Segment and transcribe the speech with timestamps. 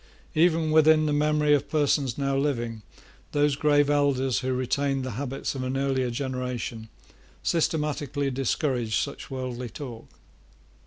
[0.33, 2.81] Even within the memory of persons now living
[3.33, 6.89] those grave elders who retained the habits of an earlier generation
[7.43, 10.07] systematically discouraged such worldly talk.